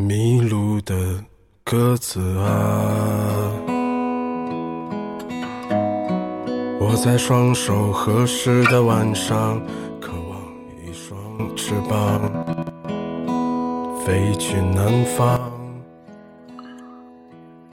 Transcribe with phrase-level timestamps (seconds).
[0.00, 0.94] 迷路的
[1.64, 3.50] 鸽子啊，
[6.78, 9.60] 我在双手合十的晚上，
[10.00, 10.40] 渴望
[10.86, 12.20] 一双翅膀，
[14.06, 15.52] 飞去南方。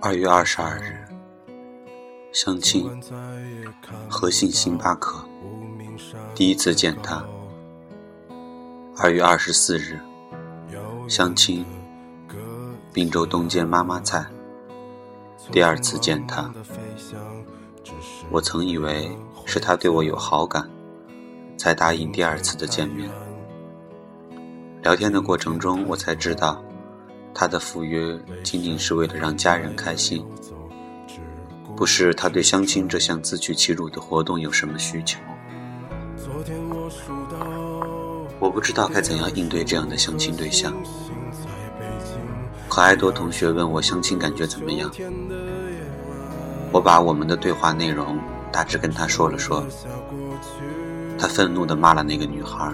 [0.00, 0.98] 二月二十二日，
[2.32, 2.90] 相亲，
[4.10, 5.24] 和信星巴克，
[6.34, 7.24] 第一次见他。
[8.96, 10.00] 二月二十四日，
[11.06, 11.64] 相亲。
[12.98, 14.26] 滨州东街妈妈菜，
[15.52, 16.52] 第二次见他，
[18.28, 19.08] 我曾以为
[19.46, 20.68] 是他对我有好感，
[21.56, 23.08] 才答应第二次的见面。
[24.82, 26.60] 聊天的过程中，我才知道，
[27.32, 30.26] 他的赴约仅仅是为了让家人开心，
[31.76, 35.20] 不是他对相亲这项自取其辱的活动有什么需求。
[38.40, 40.74] 我不知道该怎样应对这样的相亲对象。
[42.68, 44.90] 可爱多同学问我相亲感觉怎么样？
[46.70, 48.18] 我把我们的对话内容
[48.52, 49.64] 大致跟他说了说。
[51.18, 52.72] 他愤怒地骂了那个女孩，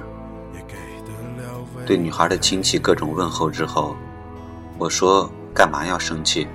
[1.86, 3.96] 对女孩的亲戚各种问候之后，
[4.76, 6.46] 我说干嘛要生气？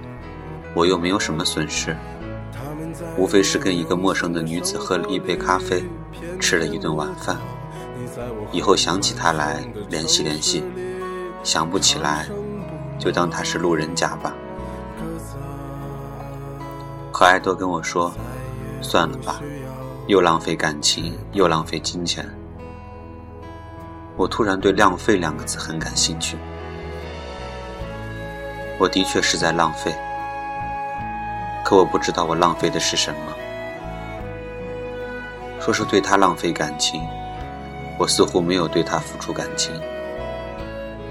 [0.75, 1.97] 我又没有什么损失，
[3.17, 5.83] 无非是跟一个陌生的女子喝了一杯咖啡，
[6.39, 7.37] 吃了一顿晚饭。
[8.51, 10.63] 以后想起她来联系联系，
[11.41, 12.27] 想不起来。
[12.99, 14.33] 就当他是路人甲吧。
[17.11, 18.11] 可爱多跟我说
[18.81, 19.41] ：“算了吧，
[20.07, 22.23] 又浪费感情，又浪费金钱。”
[24.15, 26.37] 我突然对“浪费”两个字很感兴趣。
[28.77, 29.93] 我的确是在浪费，
[31.65, 33.19] 可我不知道我浪费的是什么。
[35.59, 37.01] 说是对他浪费感情，
[37.97, 39.73] 我似乎没有对他付出感情。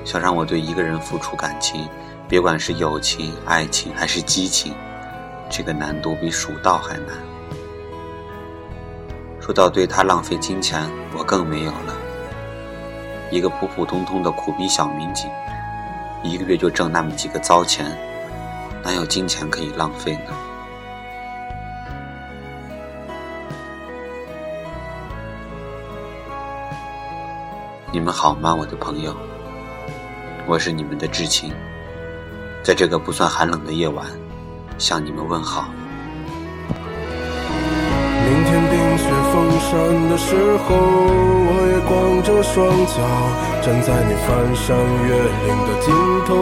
[0.04, 1.88] 想让我对一个人付出感情，
[2.28, 4.74] 别管是友情、爱情还是激情，
[5.50, 7.08] 这个难度比蜀道还难。
[9.40, 11.94] 说到对他浪费金钱，我更没有了。
[13.30, 15.30] 一个普普通通的苦逼小民警，
[16.22, 17.86] 一个月就挣那么几个糟钱，
[18.82, 20.32] 哪有金钱可以浪费呢？
[27.90, 29.16] 你们好吗，我的朋友？
[30.48, 31.52] 我是你们的知青，
[32.62, 34.06] 在这个不算寒冷的夜晚，
[34.78, 35.68] 向你们问好。
[38.24, 40.74] 明天冰雪封山的时候，
[41.50, 42.96] 我也光着双脚
[43.60, 44.26] 站在你翻
[44.56, 45.12] 山越
[45.44, 45.92] 岭的尽
[46.24, 46.32] 头，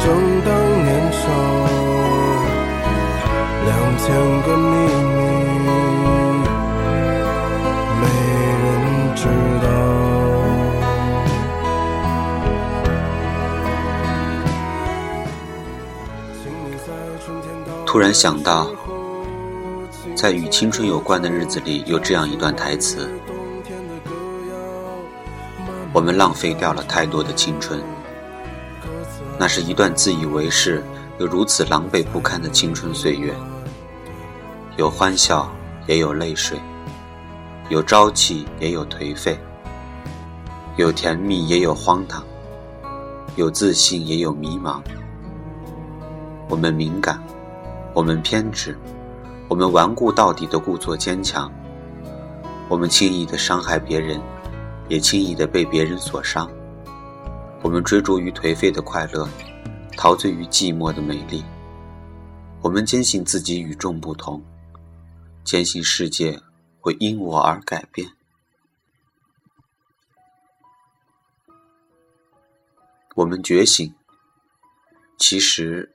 [0.00, 0.08] 正
[0.40, 0.48] 当
[0.82, 1.28] 年少，
[3.66, 4.08] 两千
[4.44, 4.72] 个秘
[5.28, 5.33] 密。
[17.94, 18.72] 突然想到，
[20.16, 23.08] 在与青春有关的日子里，有这样一段台词：
[25.92, 27.80] 我们浪费掉了太多的青春。
[29.38, 30.82] 那是一段自以为是
[31.20, 33.32] 又如此狼狈不堪的青春岁月，
[34.76, 35.48] 有欢笑，
[35.86, 36.58] 也有泪水；
[37.68, 39.36] 有朝气，也有颓废；
[40.74, 42.24] 有甜蜜，也有荒唐；
[43.36, 44.82] 有自信，也有迷茫。
[46.48, 47.22] 我们敏感。
[47.94, 48.76] 我们偏执，
[49.48, 51.48] 我们顽固到底的故作坚强，
[52.68, 54.20] 我们轻易的伤害别人，
[54.88, 56.50] 也轻易的被别人所伤。
[57.62, 59.28] 我们追逐于颓废的快乐，
[59.96, 61.44] 陶醉于寂寞的美丽。
[62.62, 64.42] 我们坚信自己与众不同，
[65.44, 66.40] 坚信世界
[66.80, 68.10] 会因我而改变。
[73.14, 73.94] 我们觉醒，
[75.16, 75.93] 其实。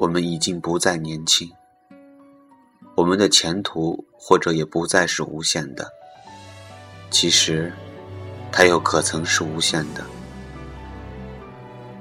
[0.00, 1.52] 我们已经不再年轻，
[2.94, 5.86] 我们的前途或者也不再是无限的。
[7.10, 7.70] 其实，
[8.50, 10.02] 它又可曾是无限的？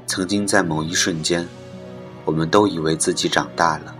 [0.08, 1.46] 曾经在某一瞬间，
[2.24, 3.94] 我们都以为自己长大了。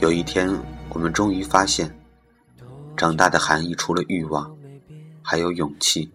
[0.00, 0.54] 有一天，
[0.90, 1.98] 我们终于发现，
[2.98, 4.54] 长大的含义除了欲望，
[5.22, 6.12] 还有勇气、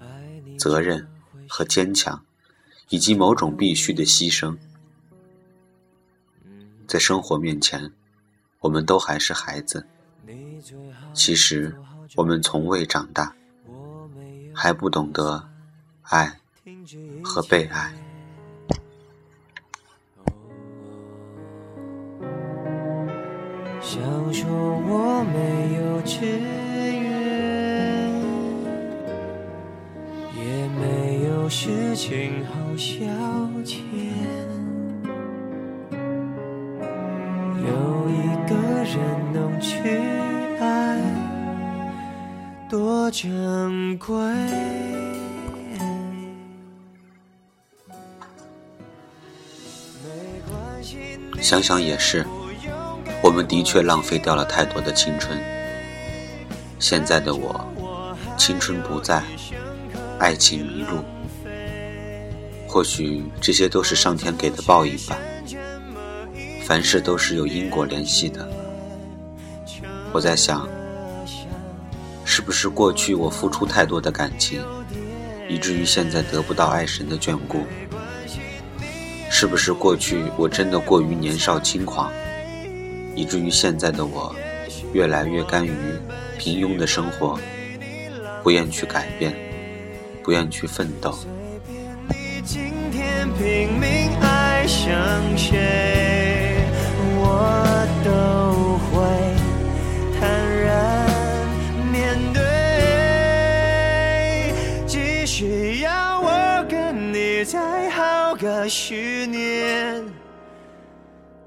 [0.60, 1.08] 责任
[1.50, 2.24] 和坚强，
[2.90, 4.56] 以及某种必须的牺牲。
[6.88, 7.92] 在生活面前，
[8.60, 9.86] 我们都还是孩子。
[11.14, 11.76] 其实，
[12.16, 13.34] 我们从未长大，
[14.54, 15.50] 还不懂得
[16.04, 16.40] 爱
[17.24, 17.94] 和被爱。
[23.82, 24.02] 想
[24.34, 27.04] 说我没有志愿，
[30.38, 33.06] 也没有事情好消
[33.64, 34.43] 遣。
[38.94, 39.02] 人
[39.34, 39.80] 能去
[40.60, 41.00] 爱，
[42.70, 44.16] 多珍贵。
[51.42, 52.24] 想想也是，
[53.24, 55.42] 我们的确浪费掉了太多的青春。
[56.78, 59.24] 现在的我，青春不在，
[60.20, 61.04] 爱情迷路。
[62.68, 65.18] 或许这些都是上天给的报应吧。
[66.64, 68.48] 凡事都是有因果联系的。
[70.14, 70.70] 我在想，
[72.24, 74.62] 是不是过去我付出太多的感情，
[75.50, 77.66] 以至于现在得不到爱神的眷顾？
[79.32, 82.12] 是不是过去我真的过于年少轻狂，
[83.16, 84.34] 以至于现在的我，
[84.94, 85.74] 越来越甘于
[86.38, 87.40] 平庸的生活，
[88.44, 89.34] 不愿去改变，
[90.22, 91.18] 不愿去奋斗。
[108.68, 110.04] 十年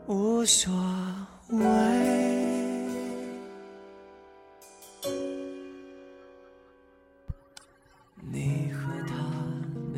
[0.06, 0.72] 无所
[1.48, 1.64] 谓。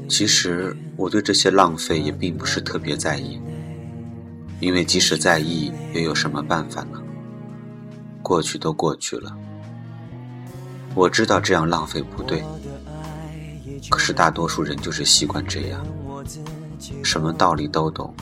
[0.09, 3.41] 其实我对这些浪费也并不是特别在意，
[4.59, 7.01] 因为即使在意，又有什么办法呢？
[8.21, 9.37] 过去都过去了，
[10.97, 12.43] 我知道这样浪费不对，
[13.89, 15.87] 可是大多数人就是习惯这样。
[17.03, 18.15] 什么道理都懂，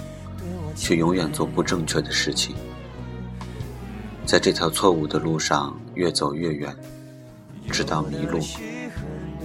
[0.75, 2.55] 却永远做不正确的事情，
[4.25, 6.75] 在这条错误的路上越走越远，
[7.71, 8.41] 直到迷路，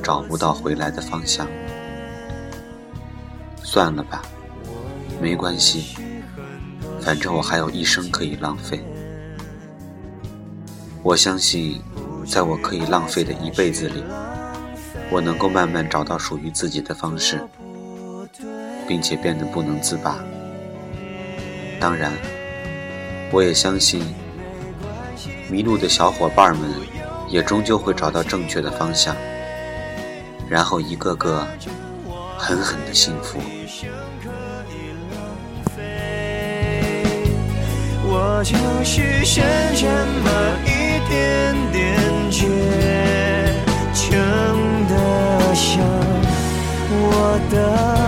[0.02, 1.48] 找不到回来的方向。
[3.64, 4.22] 算了吧，
[5.22, 5.96] 没关系，
[7.00, 8.84] 反正我还有一生可以浪费。
[11.04, 11.82] 我相信，
[12.26, 14.04] 在我可以浪费的一辈子里，
[15.10, 17.40] 我能够慢慢找到属于自己的方式。
[18.92, 20.18] 并且变得不能自拔。
[21.80, 22.12] 当然，
[23.32, 24.04] 我也相信，
[25.50, 26.70] 迷路的小伙伴们
[27.30, 29.16] 也终究会找到正确的方向，
[30.50, 31.48] 然后一个个
[32.38, 33.40] 狠狠的幸福。
[38.04, 39.42] 我就是剩
[39.74, 39.88] 这
[40.22, 40.28] 么
[40.66, 41.80] 一点点
[42.30, 42.44] 倔
[43.94, 44.10] 强
[44.90, 45.82] 的想
[46.92, 48.01] 我的。